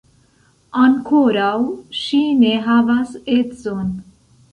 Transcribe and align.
Ankoraŭ 0.83 1.51
ŝi 1.97 2.21
ne 2.39 2.53
havas 2.69 3.13
edzon. 3.35 3.93